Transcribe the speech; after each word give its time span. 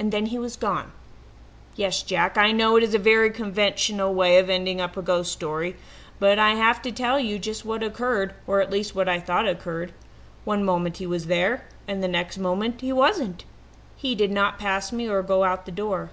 "And 0.00 0.10
then 0.10 0.26
he 0.26 0.36
was 0.36 0.56
gone 0.56 0.90
yes, 1.76 2.02
Jack, 2.02 2.36
I 2.36 2.50
know 2.50 2.74
it 2.74 2.82
is 2.82 2.92
a 2.92 2.98
very 2.98 3.30
conventional 3.30 4.12
way 4.12 4.36
of 4.38 4.50
ending 4.50 4.80
up 4.80 4.96
a 4.96 5.00
ghost 5.00 5.30
story,| 5.30 5.76
but 6.18 6.40
I 6.40 6.56
have 6.56 6.82
to 6.82 6.90
tell 6.90 7.20
you 7.20 7.38
just 7.38 7.64
what 7.64 7.84
occurred, 7.84 8.34
or 8.48 8.60
at 8.60 8.72
least 8.72 8.96
what 8.96 9.08
I 9.08 9.20
thought 9.20 9.46
occurred. 9.46 9.92
One 10.44 10.64
moment 10.64 10.96
he 10.96 11.06
was 11.06 11.26
there 11.26 11.66
and 11.86 12.02
the 12.02 12.08
next 12.08 12.36
moment 12.36 12.80
he 12.80 12.92
wasn't. 12.92 13.44
He 13.94 14.16
did 14.16 14.32
not 14.32 14.58
pass 14.58 14.90
me 14.90 15.08
or 15.08 15.22
go 15.22 15.44
out 15.44 15.60
of 15.60 15.64
the 15.66 15.70
door. 15.70 16.10